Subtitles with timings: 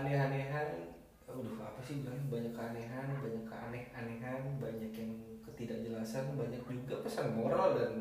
[0.00, 0.68] keanehan-anehan
[1.28, 5.12] aduh apa sih bilang banyak keanehan banyak keaneh-anehan banyak yang
[5.44, 7.92] ketidakjelasan banyak juga pesan moral dan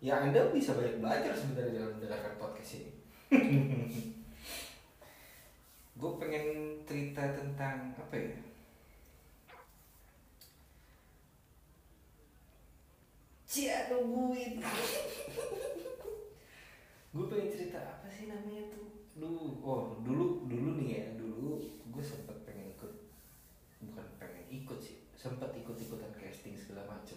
[0.00, 2.92] ya anda bisa banyak belajar sebenarnya dalam mendengarkan podcast ini.
[6.00, 8.36] Gue pengen cerita tentang apa ya?
[13.44, 14.60] Cia nungguin.
[17.16, 22.04] Gue pengen cerita apa sih namanya tuh dulu oh dulu dulu nih ya dulu gue
[22.04, 22.92] sempet pengen ikut
[23.80, 27.16] bukan pengen ikut sih sempet ikut ikutan casting segala macem.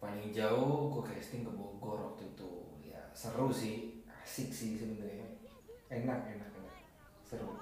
[0.00, 2.50] Paling jauh gue casting ke Bogor waktu itu
[2.88, 5.28] ya seru sih asik sih sebenarnya.
[5.92, 6.76] Enak enak enak
[7.20, 7.60] seru.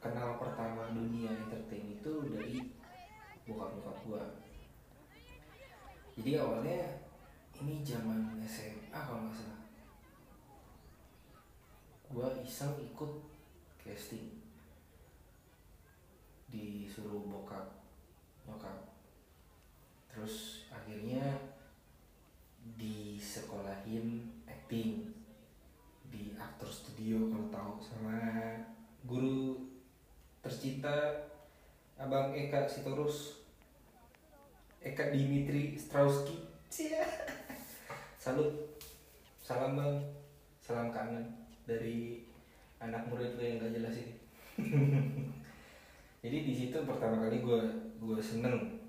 [0.00, 2.76] Kenal pertama dunia entertain itu dari
[3.46, 4.22] bokap bokap gue
[6.18, 6.98] jadi awalnya
[7.62, 9.60] ini zaman SMA kalau nggak salah
[12.10, 13.12] gue iseng ikut
[13.82, 14.38] casting.
[16.46, 17.82] Disuruh bokap
[18.46, 18.94] nyokap.
[20.06, 21.34] Terus akhirnya
[22.78, 25.10] disekolahin acting
[26.06, 28.18] di aktor studio kalau tahu sama
[29.06, 29.58] guru
[30.42, 31.26] tercinta
[31.98, 33.42] abang Eka Sitorus.
[34.82, 36.46] Eka Dimitri Strauski.
[38.22, 38.54] Salut.
[39.42, 39.98] Salam bang.
[40.62, 42.22] Salam kangen dari
[42.78, 44.14] anak murid lo yang gak jelas ini.
[46.22, 47.60] Jadi di situ pertama kali gue
[47.98, 48.80] gue seneng.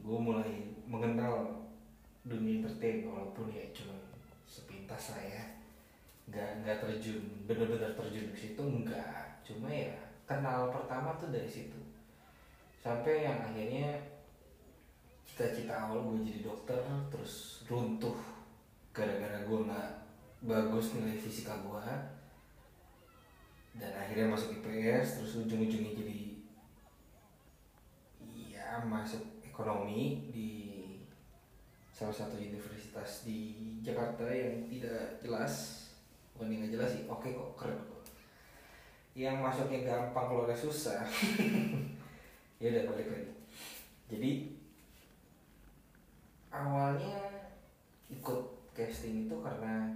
[0.00, 1.62] Gue mulai mengenal
[2.26, 3.94] dunia entertain walaupun ya cuma
[4.48, 5.44] sepintas lah ya.
[6.26, 9.94] Nggak nggak terjun benar-benar terjun ke situ enggak cuma ya
[10.26, 11.78] kenal pertama tuh dari situ.
[12.82, 13.94] Sampai yang akhirnya
[15.26, 16.80] cita-cita awal gue jadi dokter
[17.12, 18.16] terus runtuh
[18.94, 20.05] gara-gara gue nggak
[20.46, 21.86] bagus nilai fisika gue
[23.76, 26.18] dan akhirnya masuk IPS terus ujung-ujungnya jadi
[28.22, 30.50] iya masuk ekonomi di
[31.90, 35.86] salah satu universitas di Jakarta yang tidak jelas
[36.36, 38.04] bukan nggak jelas sih oke kok keren kok.
[39.16, 41.02] Yang masuknya gampang keluarnya susah.
[42.56, 43.32] Ya udah balik lagi.
[44.08, 44.30] Jadi
[46.48, 47.20] awalnya
[48.08, 48.40] ikut
[48.72, 49.92] casting itu karena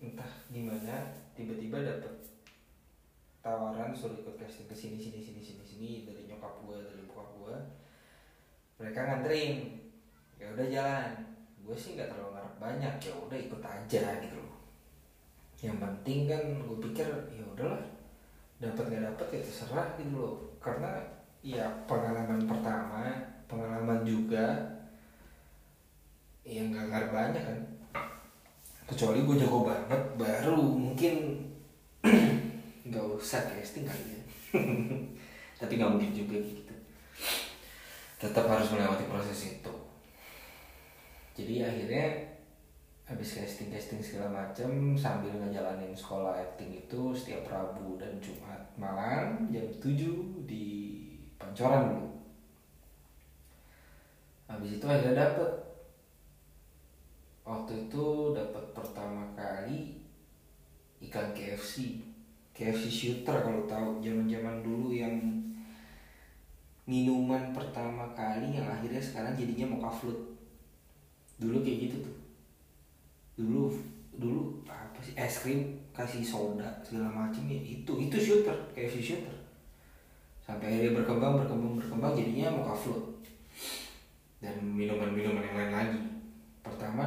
[0.00, 2.12] entah gimana tiba-tiba dapet
[3.44, 7.28] tawaran suruh ikut casting ke sini sini sini sini sini dari nyokap gue dari bokap
[7.36, 7.56] gue
[8.80, 9.76] mereka nganterin.
[10.40, 11.10] Ya udah jalan.
[11.60, 12.94] Gue sih nggak terlalu ngarep banyak.
[13.04, 14.56] Ya udah ikut aja gitu loh.
[15.60, 17.84] Yang penting kan gue pikir ya udahlah.
[18.56, 20.36] Dapat nggak dapat ya terserah gitu loh.
[20.56, 20.96] Karena
[21.44, 23.04] ya pengalaman pertama
[23.48, 24.56] pengalaman juga
[26.44, 27.58] yang nggak ngarep banyak kan
[28.90, 31.38] kecuali gue jago banget baru mungkin
[32.90, 34.20] nggak usah casting kali ya.
[35.62, 36.74] Tapi nggak mungkin juga gitu.
[38.18, 39.74] Tetap harus melewati proses itu.
[41.38, 42.34] Jadi akhirnya
[43.06, 49.50] habis casting casting segala macem sambil ngejalanin sekolah acting itu setiap Rabu dan Jumat malam
[49.54, 50.66] jam 7 di
[51.38, 52.10] Pancoran dulu.
[54.50, 55.69] Habis itu akhirnya dapet
[57.50, 59.98] waktu itu dapat pertama kali
[61.10, 61.98] ikan KFC
[62.54, 65.16] KFC shooter kalau tahu zaman-zaman dulu yang
[66.90, 70.20] minuman pertama kali yang akhirnya sekarang jadinya mocha float
[71.40, 72.16] dulu kayak gitu tuh.
[73.40, 73.72] Dulu
[74.20, 79.36] dulu apa sih es krim kasih soda segala macam ya itu itu shooter KFC shooter.
[80.44, 83.04] Sampai akhirnya berkembang berkembang berkembang jadinya mocha float
[84.44, 86.02] dan minuman-minuman yang lain lagi.
[86.60, 86.99] Pertama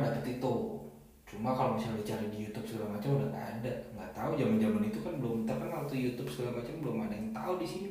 [1.44, 3.74] cuma kalau misalnya dicari di YouTube segala macam udah gak ada.
[3.92, 7.36] Nggak tahu zaman zaman itu kan belum terkenal tuh YouTube segala macam belum ada yang
[7.36, 7.88] tahu di sini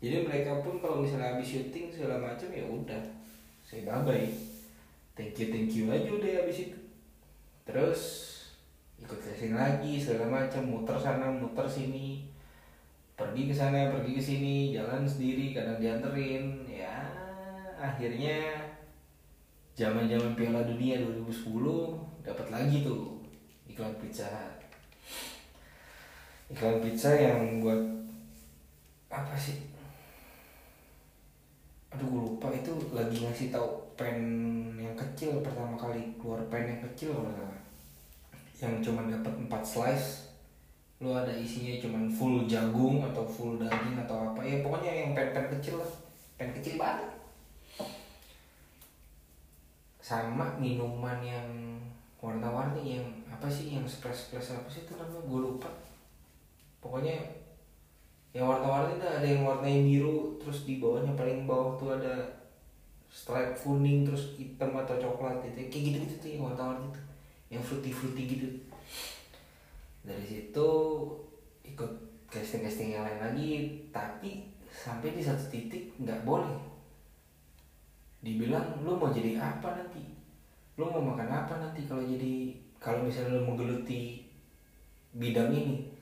[0.00, 3.04] jadi mereka pun kalau misalnya habis syuting segala macam ya udah
[3.60, 4.28] saya bye bye
[5.12, 6.78] thank you thank you aja udah habis itu.
[7.68, 8.00] Terus
[8.96, 12.24] ikut casting lagi segala macam muter sana muter sini.
[13.12, 16.64] Pergi ke sana pergi ke sini jalan sendiri kadang dianterin.
[16.64, 17.04] Ya
[17.76, 18.40] akhirnya
[19.76, 21.28] zaman zaman Piala Dunia 2010
[22.20, 23.20] dapat lagi tuh
[23.68, 24.28] iklan pizza.
[26.50, 27.80] Iklan pizza yang buat
[29.10, 29.70] apa sih?
[31.94, 32.52] Aduh gue lupa.
[32.54, 33.66] Itu lagi ngasih tahu
[33.98, 34.18] pen
[34.78, 37.58] yang kecil pertama kali keluar pen yang kecil salah.
[38.60, 40.30] Yang cuma dapat 4 slice.
[41.00, 44.44] Lu ada isinya cuman full jagung atau full daging atau apa.
[44.44, 45.92] Ya pokoknya yang pen-pen kecil lah.
[46.36, 47.08] Pen kecil banget.
[50.04, 51.48] Sama minuman yang
[52.20, 55.24] warna-warni yang apa sih yang splash-splash apa sih itu namanya?
[55.24, 55.70] Gue lupa.
[56.84, 57.16] Pokoknya
[58.36, 62.14] yang warna-warni ada yang warnanya biru terus di bawahnya paling bawah tuh ada
[63.10, 67.04] stripe kuning terus hitam atau coklat itu kayak gitu gitu tuh yang warna-warni tuh.
[67.50, 68.48] Yang fruity fruity gitu.
[70.04, 70.68] Dari situ
[71.64, 71.92] ikut
[72.30, 73.50] casting casting yang lain lagi
[73.90, 76.52] tapi sampai di satu titik nggak boleh.
[78.20, 80.19] Dibilang lu mau jadi apa nanti
[80.80, 84.24] lu mau makan apa nanti kalau jadi kalau misalnya lu menggeluti
[85.12, 85.92] bidang ini?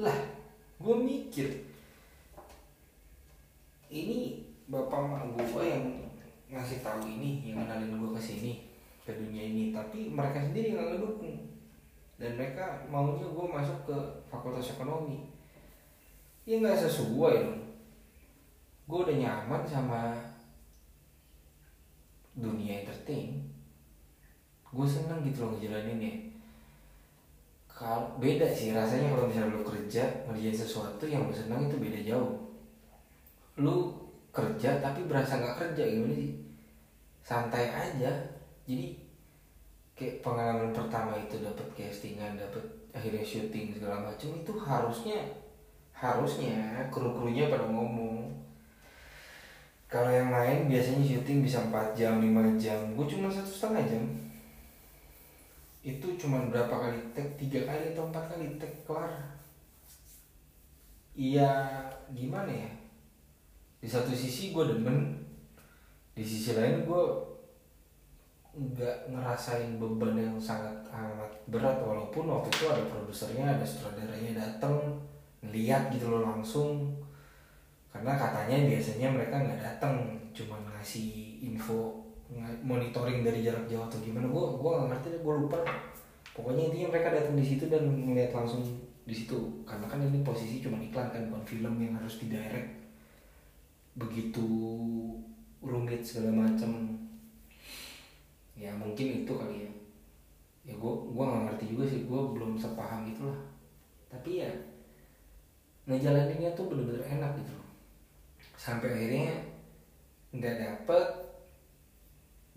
[0.00, 0.16] Lah
[0.80, 1.68] gue mikir.
[3.92, 4.40] Ini
[4.72, 5.84] bapak mak gue yang
[6.48, 8.64] ngasih tahu ini yang kenalin gue ke sini
[9.04, 9.76] ke dunia ini.
[9.76, 11.36] Tapi mereka sendiri yang nggak ngedukung.
[12.16, 13.96] Dan mereka maunya gue masuk ke
[14.32, 15.28] fakultas ekonomi.
[16.48, 17.60] Ya nggak sesuai dong.
[18.88, 20.16] Gue udah nyaman sama
[22.32, 23.57] dunia entertain
[24.68, 26.28] gue seneng gitu loh ngejalaninnya
[27.78, 32.00] kalau beda sih rasanya kalau misalnya lu kerja ngerjain sesuatu yang lu senang itu beda
[32.02, 32.34] jauh.
[33.54, 33.94] Lu
[34.34, 36.34] kerja tapi berasa nggak kerja gimana sih?
[37.22, 38.10] Santai aja.
[38.66, 38.98] Jadi
[39.94, 45.18] kayak pengalaman pertama itu dapat castingan dapat akhirnya syuting segala macam itu harusnya
[45.94, 48.26] harusnya kru-krunya pada ngomong.
[49.86, 52.90] Kalau yang lain biasanya syuting bisa 4 jam 5 jam.
[52.98, 54.02] Gue cuma satu setengah jam
[55.82, 59.14] itu cuma berapa kali tag tiga kali atau empat kali tag kelar?
[61.14, 61.50] Iya
[62.10, 62.70] gimana ya?
[63.78, 65.22] Di satu sisi gue demen
[66.18, 67.04] di sisi lain gue
[68.58, 74.98] nggak ngerasain beban yang sangat amat berat walaupun waktu itu ada produsernya ada sutradaranya datang
[75.46, 76.98] ngeliat gitu loh langsung.
[77.94, 79.94] Karena katanya biasanya mereka nggak datang
[80.34, 82.07] cuma ngasih info
[82.60, 85.58] monitoring dari jarak jauh atau gimana gue gue nggak ngerti gue lupa.
[86.36, 88.62] Pokoknya intinya mereka datang di situ dan melihat langsung
[89.08, 92.68] di situ karena kan ini posisi cuma iklan kan bukan film yang harus didirect.
[93.96, 94.46] Begitu
[95.64, 96.94] rumit segala macam
[98.54, 99.72] ya mungkin itu kali ya.
[100.68, 103.40] Ya gue gue nggak ngerti juga sih gue belum sepaham itulah.
[104.12, 104.50] Tapi ya
[105.88, 107.56] ngejalaninnya tuh bener-bener enak gitu.
[108.54, 109.32] Sampai akhirnya
[110.36, 111.27] nggak dapet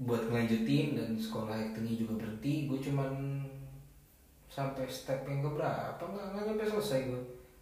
[0.01, 3.45] buat ngelanjutin dan sekolah actingnya juga berhenti gue cuman
[4.49, 7.21] sampai step yang keberapa nggak nggak nyampe selesai gue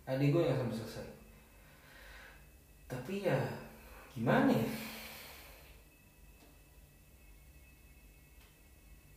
[0.10, 1.08] adik gue yang sampai selesai.
[2.90, 3.38] Tapi ya
[4.18, 4.70] gimana ya?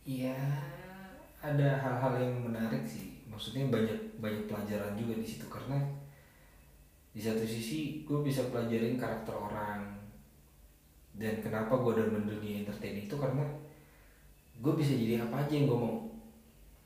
[0.05, 0.37] Ya
[1.41, 3.25] ada hal-hal yang menarik sih.
[3.25, 5.81] Maksudnya banyak banyak pelajaran juga di situ karena
[7.09, 10.02] di satu sisi gue bisa pelajarin karakter orang
[11.13, 13.45] dan kenapa gue udah mendunia entertain itu karena
[14.57, 15.97] gue bisa jadi apa aja yang gue mau.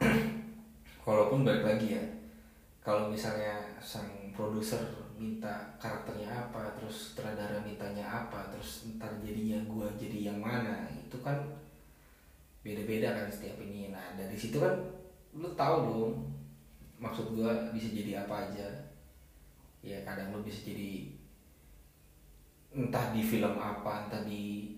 [1.08, 2.04] Walaupun balik lagi ya
[2.84, 4.80] kalau misalnya sang produser
[5.18, 11.18] minta karakternya apa terus sutradara mintanya apa terus ntar jadinya gue jadi yang mana itu
[11.20, 11.36] kan
[12.62, 13.92] beda-beda kan setiap ini.
[13.92, 14.76] Nah dari situ kan
[15.36, 16.14] lu tahu dong
[17.00, 18.68] maksud gue bisa jadi apa aja.
[19.80, 21.17] Ya kadang lu bisa jadi
[23.18, 24.78] di film apa entah di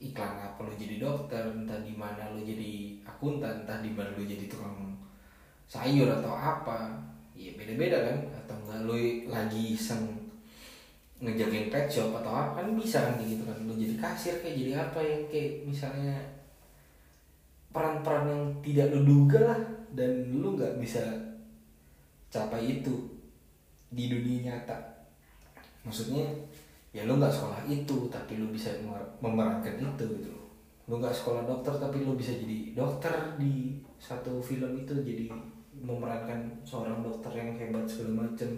[0.00, 4.24] iklan apa lu jadi dokter entah di mana lu jadi akuntan entah di mana lu
[4.24, 4.96] jadi tukang
[5.68, 6.88] sayur atau apa
[7.36, 8.18] ya beda-beda kan?
[8.32, 8.96] Atau enggak lu
[9.28, 10.08] lagi iseng
[11.20, 13.60] ngejagain pet shop atau apa kan bisa kan gitu kan?
[13.68, 16.16] Lu jadi kasir kayak jadi apa yang kayak misalnya
[17.70, 19.60] peran-peran yang tidak lu duga lah
[19.92, 21.00] dan lu nggak bisa
[22.32, 23.20] capai itu
[23.92, 24.78] di dunia nyata.
[25.84, 26.24] Maksudnya
[26.90, 28.70] ya lu nggak sekolah itu tapi lu bisa
[29.22, 30.34] memerankan itu gitu
[30.90, 35.30] lu nggak sekolah dokter tapi lu bisa jadi dokter di satu film itu jadi
[35.80, 38.50] memerankan seorang dokter yang hebat segala macem.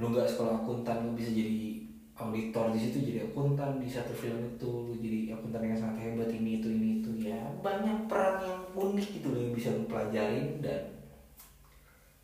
[0.00, 4.56] Lu nggak sekolah akuntan lu bisa jadi auditor di situ jadi akuntan di satu film
[4.56, 7.10] itu lu jadi akuntan yang sangat hebat ini itu ini itu.
[7.28, 10.80] Ya banyak peran yang unik gitu loh yang bisa lu pelajarin dan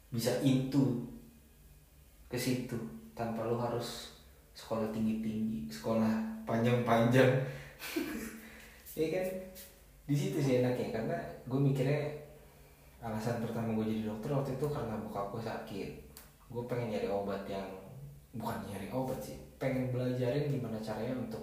[0.08, 1.04] bisa into
[2.28, 2.76] ke situ
[3.12, 4.17] tanpa lu harus
[4.58, 7.30] sekolah tinggi tinggi sekolah panjang panjang
[8.98, 9.26] ya kan?
[10.08, 12.02] Di situ sih enaknya karena gue mikirnya
[12.98, 15.90] alasan pertama gue jadi dokter waktu itu karena bokap gue sakit.
[16.50, 17.68] Gue pengen nyari obat yang
[18.34, 21.42] bukan nyari obat sih pengen belajarin gimana caranya untuk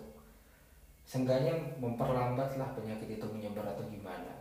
[1.06, 4.34] seenggaknya memperlambat lah penyakit itu menyebar atau gimana.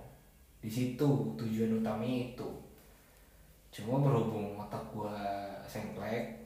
[0.58, 2.48] Di situ tujuan utamanya itu.
[3.68, 5.18] Cuma berhubung otak gue
[5.68, 6.43] sengklek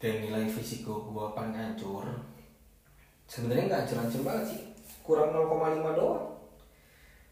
[0.00, 2.08] dan nilai fisik gue gue paling hancur
[3.30, 4.62] sebenarnya nggak hancur-hancur banget sih.
[5.06, 6.26] Kurang 0,5 doang.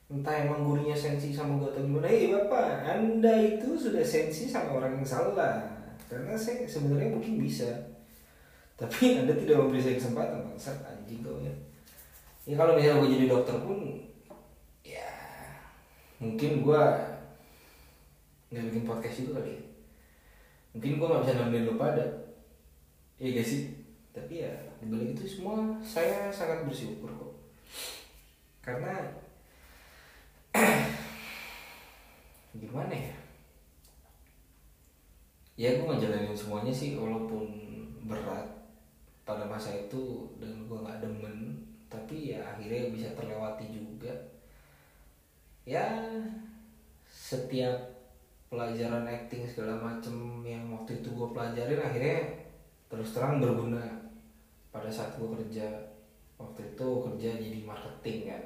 [0.09, 2.07] Entah emang gurunya sensi sama gue atau gimana.
[2.07, 5.67] Eh bapak anda itu sudah sensi sama orang yang salah.
[6.07, 7.69] Karena saya sebenarnya mungkin bisa.
[8.79, 11.53] Tapi anda tidak memberi saya kesempatan bangsat anjing kau ya.
[12.47, 13.79] Ya kalau misalnya gue jadi dokter pun
[14.87, 15.11] ya
[16.17, 16.83] mungkin gue
[18.49, 19.63] nggak bikin podcast itu kali ya.
[20.73, 22.28] Mungkin gue nggak bisa nemenin lo pada
[23.19, 23.63] iya gak sih?
[24.15, 27.35] Tapi ya dibalik itu semua saya sangat bersyukur kok.
[28.63, 28.95] Karena
[32.63, 33.15] gimana ya?
[35.59, 37.51] Ya gue ngejalanin semuanya sih walaupun
[38.07, 38.47] berat
[39.27, 41.59] pada masa itu dan gue nggak demen
[41.91, 44.15] tapi ya akhirnya bisa terlewati juga.
[45.67, 45.85] Ya
[47.11, 47.99] setiap
[48.49, 52.48] pelajaran acting segala macem yang waktu itu gue pelajarin akhirnya
[52.89, 53.85] terus terang berguna.
[54.69, 55.65] Pada saat gue kerja
[56.37, 58.45] waktu itu kerja jadi marketing kan.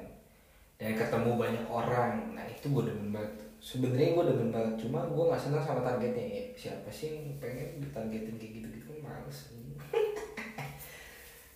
[0.77, 2.35] Dan ketemu banyak orang.
[2.35, 3.33] Nah itu gue demen banget.
[3.63, 6.27] Sebenarnya gue demen banget cuma gue nggak senang sama targetnya.
[6.27, 9.39] Ya siapa sih yang pengen ditargetin kayak gitu gitu males.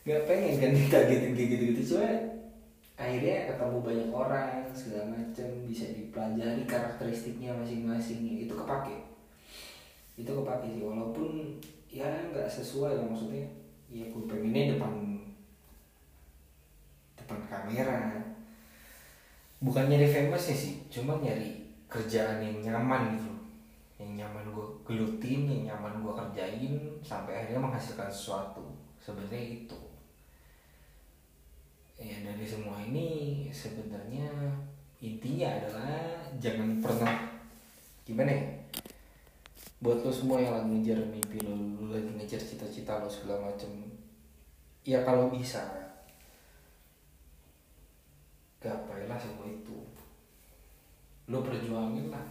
[0.07, 2.07] Nggak pengen kan ditargetin kayak gitu gitu cuma
[2.97, 8.47] akhirnya ketemu banyak orang segala macam bisa dipelajari karakteristiknya masing-masing.
[8.47, 9.03] Itu kepake.
[10.15, 11.59] Itu kepake sih walaupun
[11.97, 13.49] ya nggak sesuai lah maksudnya.
[13.89, 14.93] Ya gue pengennya depan
[17.17, 18.21] depan kamera.
[19.57, 23.33] Bukan nyari famous sih cuma nyari kerjaan yang nyaman gitu.
[23.97, 28.61] Yang nyaman gue gelutin yang nyaman gue kerjain sampai akhirnya menghasilkan sesuatu.
[29.01, 29.79] Sebenarnya itu.
[31.97, 34.29] Ya dari semua ini sebenarnya
[35.01, 37.17] intinya adalah jangan pernah
[38.05, 38.56] gimana ya
[39.77, 43.69] buat lo semua yang lagi ngejar mimpi lo, lo lagi ngejar cita-cita lo segala macem
[44.81, 45.61] ya kalau bisa
[48.57, 49.77] gapailah semua itu.
[51.29, 52.25] Lo perjuangin lah.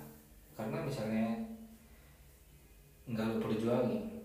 [0.57, 1.37] Karena misalnya
[3.07, 4.19] nggak lo perjuangin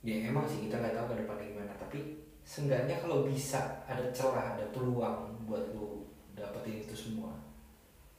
[0.00, 1.72] ya emang sih kita nggak tahu ke depannya gimana.
[1.78, 6.02] Tapi seenggaknya kalau bisa ada celah ada peluang buat lo
[6.34, 7.30] dapetin itu semua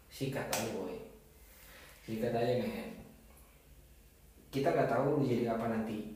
[0.07, 0.95] sikat aja boy.
[2.05, 3.00] Sikat aja men
[4.51, 6.11] kita nggak tahu jadi apa nanti.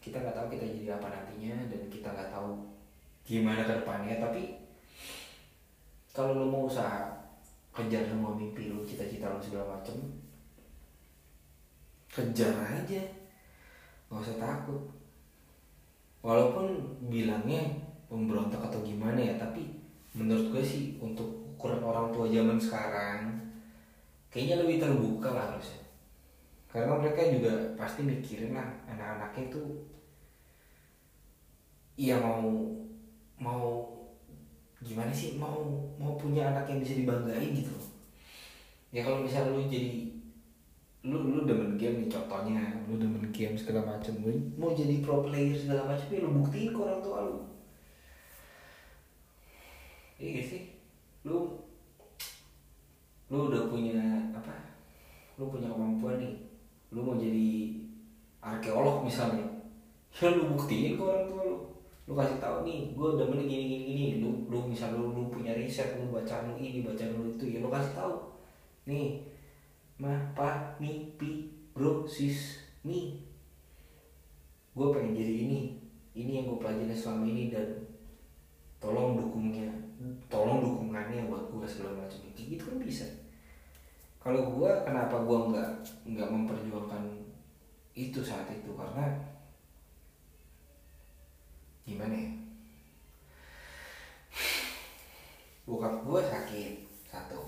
[0.00, 2.56] Kita nggak tahu kita jadi apa nantinya dan kita nggak tahu
[3.26, 4.16] gimana ke depannya.
[4.22, 4.42] Tapi
[6.14, 7.10] kalau lo mau usaha
[7.74, 9.98] kejar semua mimpi lo cita-cita lo segala macem
[12.08, 13.02] kejar aja.
[14.08, 14.82] Nggak usah takut.
[16.22, 16.78] Walaupun
[17.10, 19.70] bilangnya pemberontak atau gimana ya tapi
[20.12, 23.30] menurut gue sih untuk ukuran orang tua zaman sekarang
[24.26, 25.89] kayaknya lebih terbuka lah harusnya
[26.70, 29.62] karena mereka juga pasti mikirin lah anak-anaknya itu
[31.98, 32.46] iya mau
[33.36, 33.90] mau
[34.80, 35.66] gimana sih mau
[35.98, 37.74] mau punya anak yang bisa dibanggain gitu
[38.94, 40.20] ya kalau misalnya lu jadi
[41.00, 45.24] lu lu demen game nih contohnya lu demen game segala macam lu mau jadi pro
[45.24, 47.36] player segala macam ya lu buktiin ke orang tua lu.
[50.20, 50.62] Iya sih?
[51.24, 51.56] Lu
[53.32, 54.52] lu udah punya apa
[55.40, 56.49] lu punya kemampuan nih
[56.90, 57.78] lu mau jadi
[58.42, 59.46] arkeolog misalnya.
[60.10, 61.56] Ya lu buktiin ke orang tua lu.
[62.10, 64.06] Lu kasih tahu nih gue udah gini gini gini.
[64.18, 67.58] Lu lu misal lu, lu punya riset lu baca lu ini baca lu itu ya
[67.62, 68.14] lu kasih tahu.
[68.90, 69.22] Nih
[70.00, 73.22] mah pa mi pi bro sis nih
[74.74, 75.60] gue pengen jadi ini.
[76.10, 77.86] Ini yang gue pelajari selama ini dan
[78.82, 79.70] tolong dukungnya
[80.26, 82.18] tolong dukungannya buat gue segala macam.
[82.34, 83.06] Gitu kan bisa
[84.20, 85.70] kalau gue kenapa gue nggak
[86.04, 87.08] nggak memperjuangkan
[87.96, 88.68] itu saat itu?
[88.76, 89.16] Karena
[91.88, 92.32] gimana ya?
[95.64, 96.74] Bokap gue sakit
[97.08, 97.40] satu.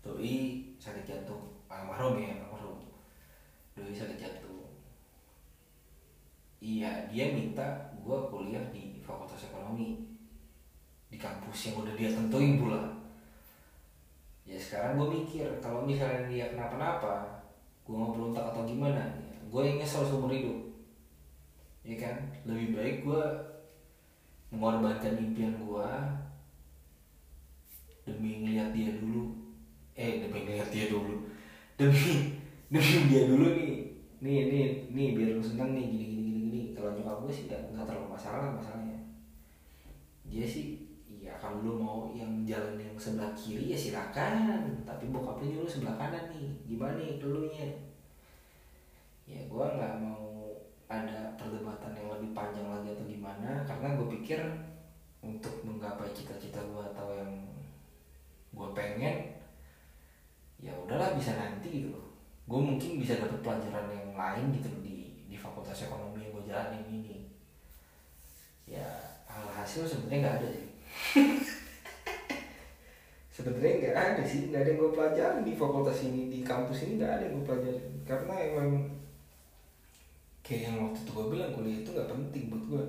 [0.00, 2.80] Doi sakit jantung almarhum ya almarhum.
[3.76, 4.64] Doi sakit jantung.
[6.56, 10.08] Iya dia minta gue kuliah di fakultas ekonomi.
[11.12, 13.00] Di kampus yang udah dia tentuin pula
[14.50, 17.42] ya sekarang gue mikir kalau misalnya dia kenapa-napa
[17.82, 19.10] gue mau berontak atau gimana
[19.50, 20.58] gue yang nyesel seumur hidup.
[21.82, 22.16] Ya kan?
[22.46, 23.22] Lebih baik gue
[24.54, 25.90] mengorbankan impian gue
[28.06, 29.34] demi ngeliat dia dulu.
[29.98, 31.26] Eh demi ngeliat dia dulu.
[31.74, 32.38] Demi
[32.72, 33.74] demi dia dulu nih.
[34.22, 36.60] Nih nih nih biar lu seneng nih gini gini gini gini.
[36.78, 38.98] Kalau nyokap gue sih nggak nggak terlalu masalah masalahnya.
[40.30, 40.79] Dia sih ya
[41.40, 45.96] kalau lu mau yang jalan yang sebelah kiri ya silakan tapi bokap lu nyuruh sebelah
[45.96, 47.66] kanan nih gimana nih elunya
[49.24, 50.30] ya gua nggak mau
[50.90, 54.42] ada perdebatan yang lebih panjang lagi atau gimana karena gue pikir
[55.22, 57.30] untuk menggapai cita-cita gue atau yang
[58.50, 59.38] gue pengen
[60.58, 61.94] ya udahlah bisa nanti gitu.
[62.50, 66.84] Gue mungkin bisa dapet pelajaran yang lain gitu di di fakultas ekonomi yang gue jalanin
[66.90, 67.16] ini.
[68.66, 68.84] Ya
[69.30, 70.69] hasil sebenarnya nggak ada sih
[73.34, 75.46] sebenarnya nggak ada sih nggak ada yang gue pelajarin.
[75.46, 77.86] Di fakultas ini di kampus ini nggak ada yang gue pelajarin.
[78.04, 78.70] Karena emang
[80.44, 82.84] kayak yang waktu itu gue bilang kuliah itu nggak penting buat gue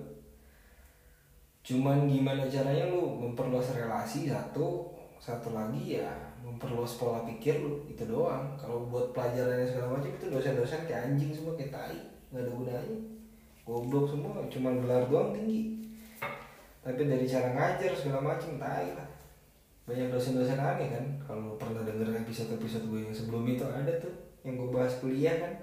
[1.62, 4.90] cuman gimana caranya lu memperluas relasi satu
[5.22, 6.10] satu lagi ya
[6.42, 8.58] memperluas pola pikir lu itu doang.
[8.58, 12.02] Kalau buat pelajaran yang segala macam itu dosen-dosen kayak anjing semua kayak tai
[12.34, 12.98] nggak ada gunanya.
[13.62, 15.86] Goblok semua cuman gelar doang tinggi
[16.82, 19.10] tapi dari cara ngajar segala macam tai lah.
[19.86, 24.58] Banyak dosen-dosen aneh kan kalau pernah denger episode-episode gue yang sebelum itu ada tuh yang
[24.58, 25.54] gue bahas kuliah kan.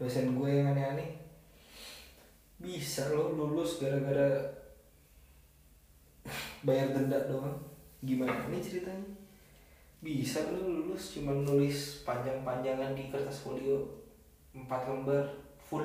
[0.00, 1.20] Dosen gue yang aneh-aneh.
[2.56, 4.40] Bisa lo lulus gara-gara
[6.64, 7.60] bayar denda doang.
[8.00, 9.12] Gimana nih ceritanya?
[10.00, 13.84] Bisa lo lulus cuma nulis panjang-panjangan di kertas folio
[14.56, 15.28] empat lembar
[15.60, 15.84] full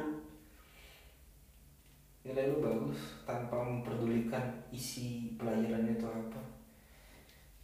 [2.22, 6.42] nilai lu bagus tanpa memperdulikan isi pelajarannya itu apa.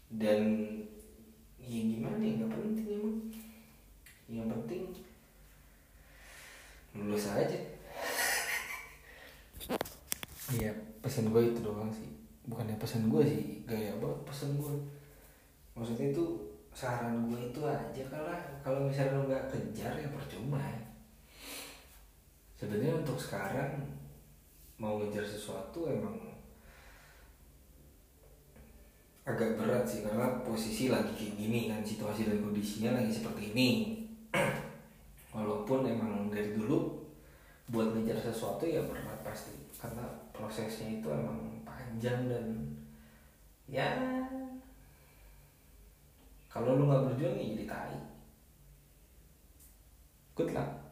[0.10, 0.42] Dan
[1.62, 3.20] ya gimana ya nggak penting emang.
[4.28, 4.84] Yang penting
[6.98, 7.60] lulus aja.
[10.48, 10.72] Iya
[11.04, 12.08] pesan gue itu doang sih.
[12.48, 14.76] Bukannya pesan gue sih gaya banget pesan gue
[15.76, 16.26] maksudnya itu
[16.72, 20.58] saran gue itu aja kalah kalau misalnya lo nggak kejar ya percuma
[22.56, 23.86] sebenarnya untuk sekarang
[24.78, 26.14] mau ngejar sesuatu emang
[29.28, 33.70] agak berat sih karena posisi lagi kayak gini kan situasi dan kondisinya lagi seperti ini.
[35.36, 37.04] Walaupun emang dari dulu
[37.68, 42.46] buat ngejar sesuatu ya berat pasti karena prosesnya itu emang panjang dan
[43.68, 43.92] ya
[46.48, 47.98] kalau lu nggak berjuang ya jadi tai.
[50.38, 50.87] Good luck